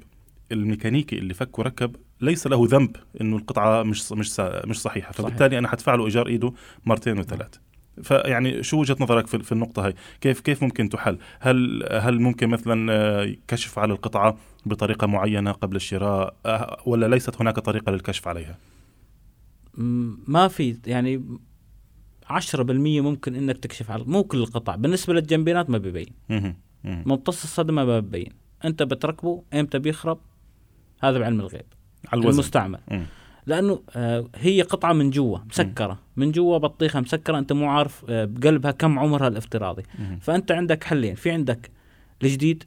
الميكانيكي 0.52 1.18
اللي 1.18 1.34
فك 1.34 1.58
وركب 1.58 1.96
ليس 2.20 2.46
له 2.46 2.66
ذنب 2.66 2.96
إنه 3.20 3.36
القطعة 3.36 3.82
مش 3.82 4.12
مش 4.12 4.40
مش 4.40 4.80
صحيحة. 4.80 5.12
صحيح. 5.12 5.26
فبالتالي 5.26 5.58
أنا 5.58 5.68
حدفع 5.68 5.94
له 5.94 6.04
إيجار 6.04 6.26
إيده 6.26 6.52
مرتين 6.86 7.18
وثلاث. 7.18 7.54
فيعني 8.02 8.62
شو 8.62 8.80
وجهة 8.80 8.96
نظرك 9.00 9.26
في 9.26 9.38
في 9.38 9.52
النقطة 9.52 9.86
هاي؟ 9.86 9.94
كيف 10.20 10.40
كيف 10.40 10.62
ممكن 10.62 10.88
تحل؟ 10.88 11.18
هل 11.40 11.88
هل 11.92 12.20
ممكن 12.20 12.48
مثلا 12.48 12.92
آه، 12.92 13.34
كشف 13.48 13.78
على 13.78 13.92
القطعة 13.92 14.36
بطريقة 14.66 15.06
معينة 15.06 15.52
قبل 15.52 15.76
الشراء؟ 15.76 16.36
آه، 16.46 16.82
ولا 16.86 17.06
ليست 17.08 17.40
هناك 17.40 17.58
طريقة 17.58 17.92
للكشف 17.92 18.28
عليها؟ 18.28 18.58
ما 20.26 20.48
في. 20.48 20.78
يعني 20.86 21.38
10% 22.30 23.00
ممكن 23.00 23.34
إنك 23.34 23.58
تكشف 23.58 23.90
على 23.90 24.04
مو 24.04 24.24
كل 24.24 24.38
القطع. 24.38 24.76
بالنسبة 24.76 25.14
للجنبينات 25.14 25.70
ما 25.70 25.78
بيبين. 25.78 26.14
ممتص 26.84 27.42
الصدمة 27.42 27.84
ما 27.84 28.00
بيبين. 28.00 28.32
أنت 28.64 28.82
بتركبه 28.82 29.42
إمتى 29.54 29.78
بيخرب؟ 29.78 30.18
هذا 31.02 31.18
بعلم 31.18 31.40
الغيب 31.40 31.66
على 32.08 32.20
الوزن. 32.20 32.38
المستعمل. 32.38 32.78
مم. 32.90 33.06
لأنه 33.46 33.82
آه، 33.96 34.28
هي 34.34 34.62
قطعة 34.62 34.92
من 34.92 35.10
جوا 35.10 35.38
مسكرة. 35.50 35.98
من 36.16 36.32
جوا 36.32 36.58
بطيخة 36.58 37.00
مسكرة 37.00 37.38
أنت 37.38 37.52
مو 37.52 37.70
عارف 37.70 38.04
آه، 38.08 38.24
بقلبها 38.24 38.70
كم 38.70 38.98
عمرها 38.98 39.28
الافتراضي. 39.28 39.82
مهم. 39.98 40.18
فأنت 40.18 40.52
عندك 40.52 40.84
حلين. 40.84 41.14
في 41.14 41.30
عندك 41.30 41.70
الجديد 42.22 42.64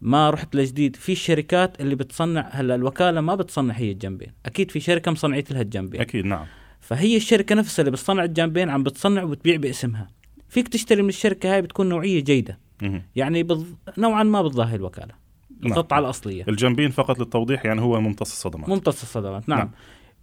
ما 0.00 0.30
رحت 0.30 0.56
لجديد. 0.56 0.96
في 0.96 1.12
الشركات 1.12 1.80
اللي 1.80 1.94
بتصنع 1.94 2.48
هلا 2.52 2.74
الوكالة 2.74 3.20
ما 3.20 3.34
بتصنع 3.34 3.74
هي 3.74 3.92
الجنبين. 3.92 4.32
أكيد 4.46 4.70
في 4.70 4.80
شركة 4.80 5.10
مصنعت 5.10 5.52
لها 5.52 5.62
الجنبين. 5.62 6.00
أكيد 6.00 6.24
نعم. 6.24 6.46
فهي 6.80 7.16
الشركة 7.16 7.54
نفسها 7.54 7.82
اللي 7.82 7.90
بتصنع 7.90 8.24
الجنبين 8.24 8.70
عم 8.70 8.82
بتصنع 8.82 9.22
وبتبيع 9.22 9.56
باسمها. 9.56 10.08
فيك 10.48 10.68
تشتري 10.68 11.02
من 11.02 11.08
الشركة 11.08 11.54
هاي 11.54 11.62
بتكون 11.62 11.88
نوعية 11.88 12.20
جيدة. 12.20 12.58
مهم. 12.82 13.02
يعني 13.16 13.42
بض... 13.42 13.66
نوعا 13.98 14.22
ما 14.22 14.42
بتضاهي 14.42 14.76
الوكالة. 14.76 15.21
نعم. 15.62 15.72
القطعه 15.72 15.98
الأصلية 15.98 16.44
الجنبين 16.48 16.90
فقط 16.90 17.18
للتوضيح 17.18 17.64
يعني 17.64 17.80
هو 17.80 18.00
ممتص 18.00 18.30
الصدمات 18.32 18.68
ممتص 18.68 19.02
الصدمات 19.02 19.48
نعم. 19.48 19.70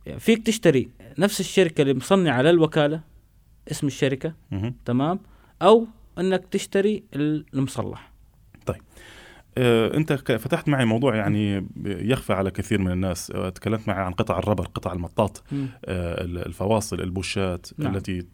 نعم 0.05 0.17
فيك 0.19 0.45
تشتري 0.45 0.89
نفس 1.19 1.39
الشركة 1.39 1.81
اللي 1.81 1.93
مصنعة 1.93 2.41
للوكالة 2.41 3.01
اسم 3.71 3.87
الشركة 3.87 4.33
مهم. 4.51 4.75
تمام 4.85 5.19
أو 5.61 5.87
إنك 6.19 6.45
تشتري 6.51 7.03
المصلح 7.13 8.09
آه، 9.57 9.97
أنت 9.97 10.13
فتحت 10.13 10.67
معي 10.69 10.85
موضوع 10.85 11.15
يعني 11.15 11.67
يخفى 11.85 12.33
على 12.33 12.51
كثير 12.51 12.81
من 12.81 12.91
الناس 12.91 13.31
آه، 13.31 13.49
تكلمت 13.49 13.87
معي 13.87 14.03
عن 14.03 14.11
قطع 14.11 14.39
الربر 14.39 14.65
قطع 14.65 14.93
المطاط. 14.93 15.43
آه، 15.53 16.23
ال- 16.23 16.45
الفواصل 16.45 17.01
البوشات 17.01 17.67
نعم. 17.77 17.95
التي 17.95 18.25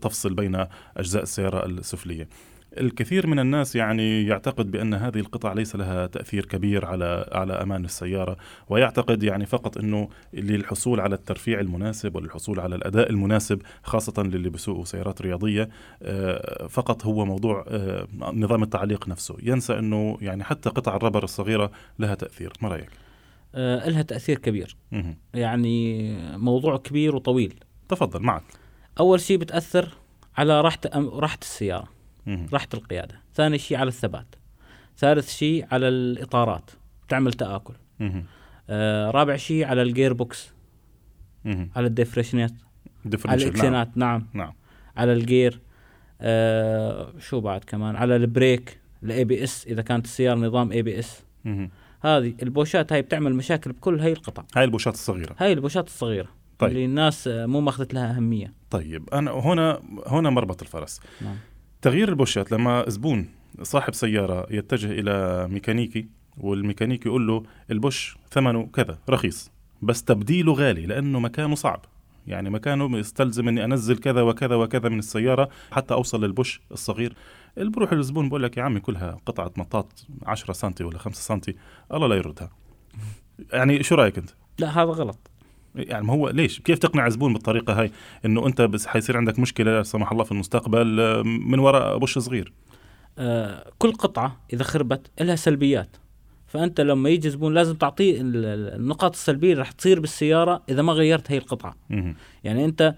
تفصل 0.00 0.34
بين 0.34 0.66
أجزاء 0.96 1.22
السيارة 1.22 1.66
السفلية 1.66 2.28
الكثير 2.78 3.26
من 3.26 3.38
الناس 3.38 3.76
يعني 3.76 4.26
يعتقد 4.26 4.70
بأن 4.70 4.94
هذه 4.94 5.18
القطع 5.18 5.52
ليس 5.52 5.76
لها 5.76 6.06
تأثير 6.06 6.46
كبير 6.46 6.86
على 6.86 7.28
على 7.32 7.52
أمان 7.52 7.84
السيارة 7.84 8.36
ويعتقد 8.68 9.22
يعني 9.22 9.46
فقط 9.46 9.78
إنه 9.78 10.08
للحصول 10.32 11.00
على 11.00 11.14
الترفيع 11.14 11.60
المناسب 11.60 12.16
وللحصول 12.16 12.60
على 12.60 12.74
الأداء 12.74 13.10
المناسب 13.10 13.62
خاصة 13.82 14.22
للي 14.22 14.50
بيسوقوا 14.50 14.84
سيارات 14.84 15.22
رياضية 15.22 15.68
آه، 16.02 16.66
فقط 16.66 17.06
هو 17.06 17.24
موضوع 17.24 17.64
آه، 17.68 18.06
نظام 18.32 18.62
التعليق 18.62 19.08
نفسه. 19.08 19.36
ينسى 19.42 19.78
إنه 19.78 20.18
يعني 20.20 20.44
حتى 20.44 20.70
قطع 20.70 20.96
الربر 20.96 21.24
الصغيرة 21.24 21.70
لها 21.98 22.14
تأثير. 22.14 22.52
ما 22.60 22.68
رأيك؟ 22.68 22.90
آه 23.54 23.88
لها 23.88 24.02
تأثير 24.02 24.38
كبير. 24.38 24.76
مهم. 24.92 25.16
يعني 25.34 26.12
موضوع 26.36 26.76
كبير 26.76 27.16
وطويل. 27.16 27.54
تفضل 27.88 28.22
معك. 28.22 28.42
أول 29.00 29.20
شيء 29.20 29.36
بتأثر 29.36 29.88
على 30.36 30.60
راحة 30.60 30.78
راحة 30.94 31.38
السيارة. 31.42 31.99
راحة 32.26 32.68
القيادة 32.74 33.20
ثاني 33.34 33.58
شيء 33.58 33.78
على 33.78 33.88
الثبات 33.88 34.34
ثالث 34.98 35.30
شيء 35.30 35.66
على 35.70 35.88
الإطارات 35.88 36.70
تعمل 37.08 37.32
تآكل. 37.32 37.74
آه 38.70 39.10
رابع 39.10 39.36
شيء 39.36 39.64
على 39.64 39.82
ال 39.82 39.88
gear 39.88 40.12
box. 40.12 40.52
على 41.46 41.86
الديفريشنات 41.86 42.52
على 43.06 43.16
differential. 43.16 43.26
نعم. 43.26 43.38
الاكسلات 43.38 43.96
نعم. 43.96 44.26
نعم 44.32 44.52
على 44.96 45.12
الجير 45.12 45.60
آه 46.20 47.12
شو 47.18 47.40
بعد 47.40 47.64
كمان 47.64 47.96
على 47.96 48.16
ال 48.16 48.80
brake 49.02 49.24
ال 49.24 49.44
ABS 49.44 49.66
إذا 49.66 49.82
كانت 49.82 50.04
السيارة 50.04 50.38
نظام 50.38 50.72
ABS. 50.72 51.22
هذه 52.00 52.34
البوشات 52.42 52.92
هاي 52.92 53.02
بتعمل 53.02 53.34
مشاكل 53.34 53.72
بكل 53.72 54.00
هاي 54.00 54.12
القطع 54.12 54.44
هاي 54.56 54.64
البوشات 54.64 54.94
الصغيرة 54.94 55.34
هاي 55.38 55.52
البوشات 55.52 55.86
الصغيرة 55.86 56.24
طيب. 56.26 56.32
طيب. 56.58 56.70
اللي 56.70 56.84
الناس 56.84 57.28
آه، 57.28 57.46
مو 57.46 57.60
ماخذت 57.60 57.94
لها 57.94 58.16
أهمية 58.16 58.52
طيب 58.70 59.10
أنا 59.10 59.30
هنا 59.30 59.82
هنا 60.06 60.30
مربط 60.30 60.62
الفرس 60.62 61.00
نعم. 61.20 61.36
تغيير 61.82 62.08
البوشات 62.08 62.52
لما 62.52 62.84
زبون 62.88 63.28
صاحب 63.62 63.94
سيارة 63.94 64.46
يتجه 64.50 64.90
إلى 64.90 65.46
ميكانيكي 65.48 66.08
والميكانيكي 66.38 67.08
يقول 67.08 67.26
له 67.26 67.42
البوش 67.70 68.16
ثمنه 68.30 68.66
كذا 68.66 68.98
رخيص 69.10 69.50
بس 69.82 70.04
تبديله 70.04 70.52
غالي 70.52 70.86
لأنه 70.86 71.20
مكانه 71.20 71.54
صعب. 71.54 71.84
يعني 72.26 72.50
مكانه 72.50 72.98
يستلزم 72.98 73.48
إني 73.48 73.64
أنزل 73.64 73.98
كذا 73.98 74.22
وكذا 74.22 74.54
وكذا 74.54 74.88
من 74.88 74.98
السيارة 74.98 75.48
حتى 75.72 75.94
أوصل 75.94 76.24
للبوش 76.24 76.60
الصغير. 76.72 77.16
اللي 77.58 77.70
بروح 77.70 77.94
بقول 77.94 78.42
لك 78.42 78.56
يا 78.56 78.62
عمي 78.62 78.80
كلها 78.80 79.16
قطعة 79.26 79.52
مطاط 79.56 80.06
10 80.26 80.52
سم 80.52 80.72
ولا 80.80 80.98
5 80.98 81.20
سم 81.20 81.52
الله 81.94 82.06
لا 82.06 82.16
يردها. 82.16 82.50
يعني 83.52 83.82
شو 83.82 83.94
رأيك 83.94 84.18
أنت؟ 84.18 84.30
لا 84.58 84.68
هذا 84.68 84.90
غلط. 84.90 85.30
يعني 85.74 86.04
ما 86.06 86.12
هو 86.12 86.28
ليش؟ 86.28 86.60
كيف 86.60 86.78
تقنع 86.78 87.06
الزبون 87.06 87.32
بالطريقة 87.32 87.80
هاي 87.80 87.90
إنه 88.24 88.46
أنت 88.46 88.62
بس 88.62 88.86
حيصير 88.86 89.16
عندك 89.16 89.38
مشكلة 89.38 89.72
لا 89.72 89.82
سمح 89.82 90.12
الله 90.12 90.24
في 90.24 90.32
المستقبل 90.32 91.00
آه، 91.00 91.22
من 91.22 91.58
وراء 91.58 91.98
بوش 91.98 92.18
صغير؟ 92.18 92.52
آه 93.18 93.70
كل 93.78 93.92
قطعة 93.92 94.36
إذا 94.52 94.64
خربت 94.64 95.10
لها 95.20 95.36
سلبيات. 95.36 95.96
فأنت 96.46 96.80
لما 96.80 97.08
يجي 97.08 97.30
زبون 97.30 97.54
لازم 97.54 97.74
تعطيه 97.74 98.20
ال- 98.20 98.36
ال- 98.36 98.74
النقاط 98.80 99.12
السلبية 99.12 99.50
اللي 99.50 99.58
راح 99.60 99.72
تصير 99.72 100.00
بالسيارة 100.00 100.62
إذا 100.68 100.82
ما 100.82 100.92
غيرت 100.92 101.32
هي 101.32 101.38
القطعة. 101.38 101.74
مهم. 101.90 102.14
يعني 102.44 102.64
أنت 102.64 102.94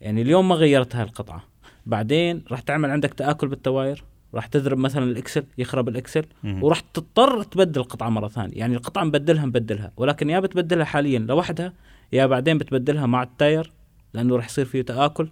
يعني 0.00 0.22
اليوم 0.22 0.48
ما 0.48 0.54
غيرت 0.54 0.96
هاي 0.96 1.04
القطعة 1.04 1.44
بعدين 1.86 2.44
راح 2.50 2.60
تعمل 2.60 2.90
عندك 2.90 3.14
تآكل 3.14 3.48
بالتواير 3.48 4.04
راح 4.34 4.46
تضرب 4.46 4.78
مثلا 4.78 5.04
ال 5.04 5.12
axle 5.12 5.44
يخرب 5.58 5.88
ال 5.88 5.94
axle. 5.94 6.24
وراح 6.44 6.80
تضطر 6.80 7.42
تبدل 7.42 7.80
القطعة 7.80 8.08
مرة 8.08 8.28
ثانية. 8.28 8.54
يعني 8.56 8.76
القطعة 8.76 9.04
مبدلها 9.04 9.46
مبدلها 9.46 9.92
ولكن 9.96 10.30
يا 10.30 10.40
بتبدلها 10.40 10.84
حاليا 10.84 11.18
لوحدها 11.18 11.72
يا 12.14 12.26
بعدين 12.26 12.58
بتبدلها 12.58 13.06
مع 13.06 13.22
التاير 13.22 13.72
لأنه 14.14 14.36
راح 14.36 14.46
يصير 14.46 14.64
فيه 14.64 14.82
تآكل 14.82 15.28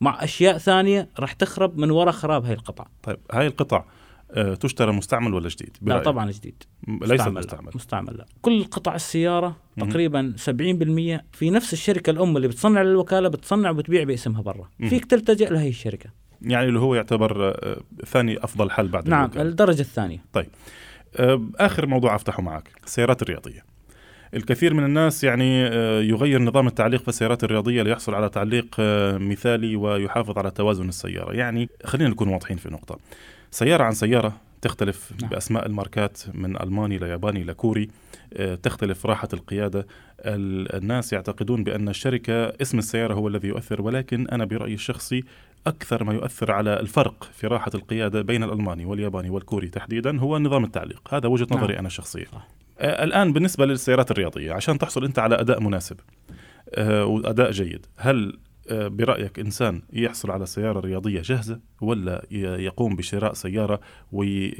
مع 0.00 0.24
أشياء 0.24 0.58
ثانية 0.58 1.08
راح 1.18 1.32
تخرب 1.32 1.78
من 1.78 1.90
وراء 1.90 2.12
خراب 2.12 2.44
هاي 2.44 2.54
القطع 2.54 2.86
طيب 3.02 3.18
هاي 3.32 3.46
القطع 3.46 3.84
آه، 4.30 4.54
تشترى 4.54 4.92
مستعمل 4.92 5.34
ولا 5.34 5.48
جديد؟ 5.48 5.76
لا؟ 5.82 5.98
طبعا 5.98 6.30
جديد 6.30 6.62
ليس 6.88 7.20
مستعمل 7.20 7.38
مستعمل 7.38 7.64
لا. 7.64 7.70
مستعمل 7.74 8.16
لا 8.16 8.26
كل 8.42 8.64
قطع 8.64 8.94
السيارة. 8.94 9.56
تقريبا 9.78 10.34
70% 10.36 10.42
في 11.32 11.50
نفس 11.50 11.72
الشركة 11.72 12.10
الأم 12.10 12.36
اللي 12.36 12.48
بتصنع 12.48 12.82
للوكالة 12.82 13.28
بتصنع 13.28 13.70
وبتبيع 13.70 14.04
باسمها 14.04 14.42
برا. 14.42 14.68
فيك 14.88 15.04
تلتجئ 15.04 15.50
لهي 15.52 15.68
الشركة 15.68 16.10
يعني 16.42 16.68
اللي 16.68 16.80
هو 16.80 16.94
يعتبر 16.94 17.48
آه، 17.48 17.80
ثاني 18.06 18.44
أفضل 18.44 18.70
حل 18.70 18.88
بعد 18.88 19.08
نعم 19.08 19.24
الوكالة. 19.24 19.42
الدرجة 19.42 19.80
الثانية 19.80 20.24
آه، 21.16 21.42
آخر 21.56 21.86
موضوع 21.86 22.14
أفتحه 22.14 22.42
معك 22.42 22.70
السيارات 22.84 23.22
الرياضية 23.22 23.71
الكثير 24.34 24.74
من 24.74 24.84
الناس 24.84 25.24
يعني 25.24 25.66
آه، 25.66 26.00
يغير 26.00 26.42
نظام 26.42 26.66
التعليق 26.66 27.02
في 27.02 27.08
السيارات 27.08 27.44
الرياضية 27.44 27.82
ليحصل 27.82 28.14
على 28.14 28.28
تعليق 28.28 28.66
آه، 28.78 29.18
مثالي 29.18 29.76
ويحافظ 29.76 30.38
على 30.38 30.50
توازن 30.50 30.88
السيارة 30.88 31.32
يعني 31.32 31.68
خلينا 31.84 32.10
نكون 32.10 32.28
واضحين 32.28 32.56
في 32.56 32.68
نقطة 32.70 32.98
سيارة 33.50 33.84
عن 33.84 33.92
سيارة 33.92 34.32
تختلف 34.62 35.12
نعم. 35.22 35.30
بأسماء 35.30 35.66
الماركات 35.66 36.22
من 36.34 36.62
ألماني 36.62 36.98
لياباني 36.98 37.44
لكوري 37.44 37.88
آه، 38.36 38.54
تختلف 38.54 39.06
راحة 39.06 39.28
القيادة 39.32 39.86
ال- 40.20 40.74
الناس 40.76 41.12
يعتقدون 41.12 41.64
بأن 41.64 41.88
الشركة 41.88 42.32
اسم 42.62 42.78
السيارة 42.78 43.14
هو 43.14 43.28
الذي 43.28 43.48
يؤثر 43.48 43.82
ولكن 43.82 44.28
أنا 44.28 44.44
برأيي 44.44 44.74
الشخصي 44.74 45.24
أكثر 45.66 46.04
ما 46.04 46.14
يؤثر 46.14 46.52
على 46.52 46.80
الفرق 46.80 47.28
في 47.34 47.46
راحة 47.46 47.70
القيادة 47.74 48.22
بين 48.22 48.42
الألماني 48.42 48.84
والياباني 48.84 49.30
والكوري 49.30 49.68
تحديدا 49.68 50.18
هو 50.20 50.38
نظام 50.38 50.64
التعليق 50.64 51.14
هذا 51.14 51.28
وجهة 51.28 51.46
نعم. 51.50 51.58
نظري 51.60 51.78
أنا 51.78 51.86
الشخصيه 51.86 52.24
صح. 52.24 52.48
آه، 52.78 53.04
الآن 53.04 53.32
بالنسبة 53.32 53.66
للسيارات 53.66 54.10
الرياضية 54.10 54.52
عشان 54.52 54.78
تحصل 54.78 55.04
أنت 55.04 55.18
على 55.18 55.40
أداء 55.40 55.60
مناسب 55.60 55.96
آه، 56.74 57.04
وأداء 57.04 57.50
جيد 57.50 57.86
هل 57.96 58.38
آه، 58.70 58.88
برأيك 58.88 59.38
إنسان 59.38 59.82
يحصل 59.92 60.30
على 60.30 60.46
سيارة 60.46 60.80
رياضية 60.80 61.22
جاهزة 61.22 61.60
ولا 61.80 62.26
يقوم 62.30 62.96
بشراء 62.96 63.32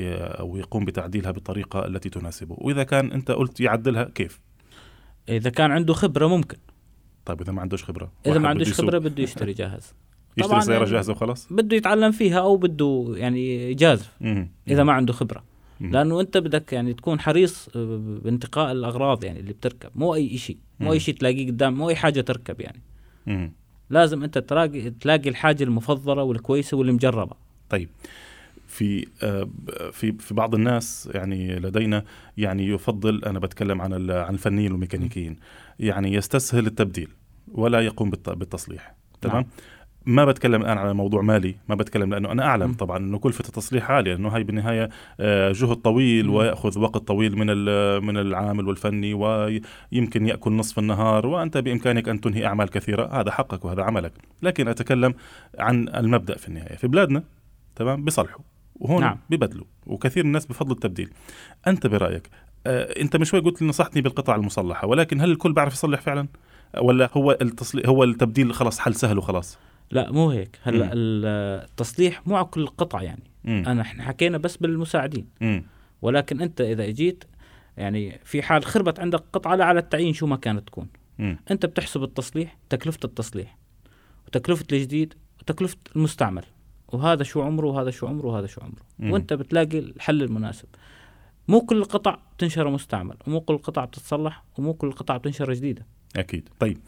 آه، 0.00 0.42
ويقوم 0.45 0.85
بتعديلها 0.85 1.31
بالطريقة 1.31 1.87
التي 1.87 2.09
تناسبه؟ 2.11 2.57
وإذا 2.59 2.83
كان 2.83 3.12
أنت 3.12 3.31
قلت 3.31 3.61
يعدلها 3.61 4.04
كيف؟ 4.04 4.40
إذا 5.28 5.50
كان 5.50 5.71
عنده 5.71 5.95
خبرة 5.95 6.26
ممكن. 6.26 6.57
طيب 7.25 7.40
إذا 7.40 7.52
ما 7.52 7.61
عندوش 7.61 7.85
خبرة 7.85 8.12
إذا 8.26 8.38
ما 8.38 8.49
عندوش 8.49 8.73
خبرة 8.73 8.99
بده 8.99 9.23
يشتري 9.23 9.52
جاهز. 9.52 9.92
يشتري 10.38 10.61
سيارة 10.61 10.78
يعني- 10.78 10.90
جاهزة 10.90 11.12
وخلاص؟ 11.12 11.49
بده 11.52 11.76
يتعلم 11.76 12.11
فيها 12.12 12.40
أو 12.40 12.57
بده 12.57 13.12
يعني 13.16 13.71
يجازف. 13.71 14.12
إذا 14.69 14.83
ما 14.85 14.92
عنده 14.92 15.12
خبرة. 15.12 15.51
لأنه 15.91 16.21
أنت 16.21 16.39
بدك 16.39 16.73
يعني 16.73 16.95
تكون 16.95 17.21
حريص 17.21 17.69
آه، 17.77 18.19
بانتقاء 18.25 18.73
الأغراض 18.73 19.25
يعني 19.25 19.41
اللي 19.41 19.53
بتركب. 19.53 19.91
مو 19.95 20.15
أي 20.15 20.39
شيء 20.39 20.57
مو. 20.81 20.93
أي 20.93 21.01
شيء 21.01 21.15
تلاقيه 21.15 21.47
قدام 21.47 21.75
مو 21.75 21.89
أي 21.89 21.97
حاجة 21.97 22.21
تركب 22.21 22.61
يعني. 22.61 22.81
مم. 23.27 23.53
لازم 23.91 24.23
أنت 24.25 24.39
تلاقي 24.39 24.91
تلاقي 24.91 25.29
الحاجة 25.29 25.65
المفضلة 25.65 26.23
والكويسة 26.23 26.77
واللي 26.77 26.93
مجربة. 26.93 27.37
طيب. 27.71 27.89
في 28.69 29.07
آه، 29.23 29.49
في 29.93 30.12
في 30.12 30.35
بعض 30.35 30.55
الناس 30.55 31.09
يعني 31.15 31.57
لدينا 31.59 32.05
يعني 32.39 32.67
يفضل 32.67 33.25
أنا 33.25 33.39
بتكلم 33.39 33.83
عن 33.83 33.93
عن 34.11 34.35
الفنيين 34.35 34.73
والميكانيكيين 34.73 35.37
يعني 35.81 36.15
يستسهل 36.15 36.67
التبديل 36.67 37.09
ولا 37.53 37.81
يقوم 37.81 38.11
بالت- 38.11 38.31
بالتصليح. 38.31 38.95
تمام؟ 39.21 39.35
نعم. 39.37 39.45
ما 40.06 40.25
بتكلم 40.25 40.62
الآن 40.62 40.78
على 40.78 40.94
موضوع 40.94 41.23
مالي 41.23 41.54
ما 41.68 41.75
بتكلم 41.75 42.11
لأنه 42.14 42.32
أنا 42.32 42.44
أعلم 42.44 42.66
مم. 42.66 42.75
طبعا 42.75 42.99
إنه 42.99 43.18
كلفه 43.18 43.44
التصليح 43.49 43.90
عاليه 43.90 44.14
لأنه 44.14 44.28
هاي 44.28 44.44
بالنهاية 44.44 44.88
آه، 45.21 45.52
جهد 45.52 45.76
طويل 45.76 46.26
مم. 46.26 46.35
ويأخذ 46.35 46.78
وقت 46.78 46.97
طويل 46.97 47.38
من 47.38 47.47
من 48.04 48.16
العامل 48.16 48.68
والفني 48.68 49.14
ويمكن 49.14 50.26
يأكل 50.26 50.52
نصف 50.52 50.78
النهار 50.78 51.26
وأنت 51.26 51.59
بإمكانك 51.59 52.09
أن 52.09 52.21
تنهي 52.21 52.47
أعمال 52.47 52.71
كثيرة 52.71 53.21
هذا 53.21 53.30
حقك 53.30 53.64
وهذا 53.64 53.82
عملك 53.82 54.12
لكن 54.42 54.68
أتكلم 54.68 55.14
عن 55.59 55.88
المبدأ 55.88 56.37
في 56.37 56.49
النهاية 56.49 56.76
في 56.76 56.88
بلادنا 56.88 57.23
تمام 57.76 58.04
بيصلحوا 58.04 58.44
وهون 58.75 59.00
نعم. 59.00 59.11
نعم. 59.11 59.18
ببدلوا 59.30 59.66
وكثير 59.87 60.23
من 60.23 60.28
الناس 60.28 60.47
بفضلوا 60.47 60.75
التبديل 60.75 61.11
أنت 61.66 61.87
برأيك 61.87 62.28
آه 62.66 63.00
أنت 63.00 63.16
من 63.16 63.25
شوي 63.25 63.40
قلت 63.40 63.62
لي 63.62 63.68
نصحتني 63.68 64.02
بالقطع 64.02 64.35
المصلحة 64.35 64.87
ولكن 64.87 65.21
هل 65.21 65.30
الكل 65.30 65.52
بيعرف 65.52 65.73
يصلح 65.73 66.00
فعلا 66.00 66.28
ولا 66.80 67.11
هو 67.12 67.32
التصليح 67.42 67.88
هو 67.88 68.04
التبديل 68.04 68.54
خلاص 68.54 68.78
حل 68.78 68.94
سهل 68.94 69.18
وخلاص 69.18 69.59
لا 69.93 70.13
مو 70.13 70.31
هيك. 70.31 70.59
هلأ 70.63 70.91
ال- 70.93 71.65
التصليح 71.71 72.27
مو 72.27 72.37
على 72.37 72.45
كل 72.45 72.61
القطع 72.61 73.03
يعني 73.03 73.23
مم. 73.45 73.65
أنا 73.67 73.83
إحنا 73.83 74.03
حكينا 74.05 74.39
بس 74.39 74.57
بالمساعدين 74.57 75.27
مم. 75.41 75.65
ولكن 76.03 76.41
أنت 76.41 76.61
إذا 76.61 76.85
إجيت 76.85 77.25
يعني 77.77 78.19
في 78.25 78.43
حال 78.43 78.65
خربت 78.65 79.01
عندك 79.01 79.25
قطعة 79.33 79.55
لا 79.55 79.65
على 79.65 79.81
التعيين 79.81 80.13
شو 80.13 80.27
ما 80.27 80.37
كانت 80.37 80.67
تكون 80.69 80.89
مم. 81.19 81.39
أنت 81.51 81.67
بتحسب 81.67 82.03
التصليح 82.03 82.57
تكلفة 82.71 82.99
التصليح 83.05 83.57
وتكلفة 84.27 84.65
الجديد 84.73 85.15
وتكلفة 85.41 85.77
المستعمل 85.97 86.45
وهذا 86.89 87.23
شو 87.23 87.43
عمره 87.43 87.67
وهذا 87.67 87.91
شو 87.91 88.07
عمره 88.07 88.27
وهذا 88.27 88.47
شو 88.47 88.61
عمره 88.61 88.83
مم. 88.99 89.13
وأنت 89.13 89.33
بتلاقي 89.33 89.79
الحل 89.79 90.23
المناسب 90.23 90.69
مو 91.49 91.61
كل 91.61 91.77
القطع 91.77 92.19
بتنشر 92.37 92.71
مستعمل 92.71 93.17
ومو 93.27 93.41
كل 93.41 93.55
القطع 93.55 93.85
بتتصلح 93.85 94.45
ومو 94.59 94.75
كل 94.75 94.87
القطع 94.87 95.17
بتنشر 95.17 95.53
جديدة 95.53 95.87
أكيد. 96.16 96.49
طيب 96.59 96.78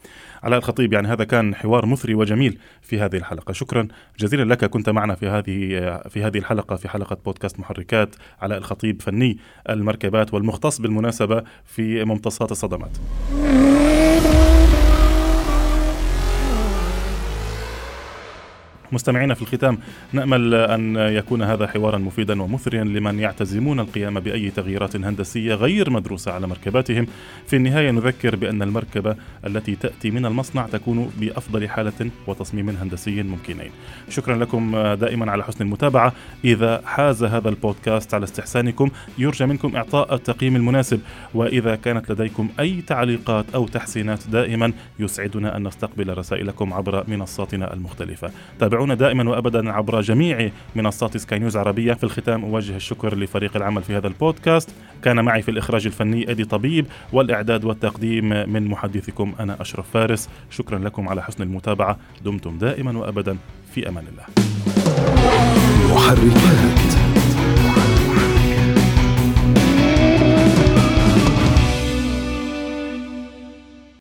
علاء 0.43 0.59
الخطيب 0.59 0.93
يعني 0.93 1.07
هذا 1.07 1.23
كان 1.23 1.55
حوار 1.55 1.85
مثري 1.85 2.15
وجميل 2.15 2.59
في 2.81 2.99
هذه 2.99 3.15
الحلقة. 3.15 3.53
شكرا 3.53 3.87
جزيلا 4.19 4.53
لك 4.53 4.65
كنت 4.65 4.89
معنا 4.89 5.15
في 5.15 5.27
هذه 5.27 6.01
في 6.09 6.23
هذه 6.23 6.37
الحلقة 6.37 6.75
في 6.75 6.89
حلقة 6.89 7.17
بودكاست 7.25 7.59
محركات 7.59 8.15
علاء 8.41 8.57
الخطيب 8.57 9.01
فني 9.01 9.37
المركبات 9.69 10.33
والمختص 10.33 10.81
بالمناسبة 10.81 11.43
في 11.65 12.03
ممتصات 12.03 12.51
الصدمات. 12.51 12.97
مستمعينا 18.95 19.33
في 19.33 19.41
الختام 19.41 19.77
نأمل 20.13 20.53
أن 20.53 20.95
يكون 20.95 21.41
هذا 21.41 21.67
حوارا 21.67 21.97
مفيدا 21.97 22.41
ومثريا 22.41 22.83
لمن 22.83 23.19
يعتزمون 23.19 23.79
القيام 23.79 24.19
بأي 24.19 24.49
تغييرات 24.49 24.95
هندسية 24.95 25.55
غير 25.55 25.89
مدروسة 25.89 26.31
على 26.31 26.47
مركباتهم. 26.47 27.07
في 27.47 27.55
النهاية 27.55 27.91
نذكر 27.91 28.35
بأن 28.35 28.61
المركبة 28.61 29.15
التي 29.45 29.75
تأتي 29.75 30.11
من 30.11 30.25
المصنع 30.25 30.67
تكون 30.67 31.11
بأفضل 31.19 31.69
حالة 31.69 32.11
وتصميم 32.27 32.69
هندسي 32.69 33.23
ممكنين. 33.23 33.69
شكرا 34.09 34.37
لكم 34.37 34.77
دائما 34.93 35.31
على 35.31 35.43
حسن 35.43 35.65
المتابعة. 35.65 36.13
إذا 36.45 36.81
حاز 36.85 37.23
هذا 37.23 37.49
البودكاست 37.49 38.13
على 38.13 38.23
استحسانكم 38.23 38.89
يرجى 39.17 39.45
منكم 39.45 39.75
إعطاء 39.75 40.15
التقييم 40.15 40.55
المناسب. 40.55 40.99
وإذا 41.33 41.75
كانت 41.75 42.11
لديكم 42.11 42.49
أي 42.59 42.81
تعليقات 42.81 43.45
أو 43.55 43.67
تحسينات 43.67 44.27
دائما 44.27 44.73
يسعدنا 44.99 45.57
أن 45.57 45.67
نستقبل 45.67 46.17
رسائلكم 46.17 46.73
عبر 46.73 47.03
منصاتنا 47.07 47.73
المختلفة. 47.73 48.31
تابعونا 48.59 48.84
دائما 48.93 49.29
وابدا 49.29 49.71
عبر 49.71 50.01
جميع 50.01 50.49
منصات 50.75 51.17
سكاي 51.17 51.39
نيوز 51.39 51.57
عربية. 51.57 51.93
في 51.93 52.03
الختام 52.03 52.45
أوجه 52.45 52.75
الشكر 52.75 53.17
لفريق 53.17 53.55
العمل 53.55 53.83
في 53.83 53.97
هذا 53.97 54.07
البودكاست. 54.07 54.69
كان 55.03 55.25
معي 55.25 55.41
في 55.41 55.51
الإخراج 55.51 55.85
الفني 55.85 56.31
أدي 56.31 56.45
طبيب 56.45 56.85
والإعداد 57.13 57.65
والتقديم 57.65 58.29
من 58.29 58.67
محدثكم 58.67 59.33
أنا 59.39 59.61
أشرف 59.61 59.85
فارس. 59.93 60.29
شكرا 60.49 60.79
لكم 60.79 61.09
على 61.09 61.23
حسن 61.23 61.43
المتابعة. 61.43 61.97
دمتم 62.25 62.57
دائما 62.57 62.97
وابدا. 62.97 63.37
في 63.73 63.89
أمان 63.89 64.03
الله. 64.07 64.23
محركات. 65.95 66.94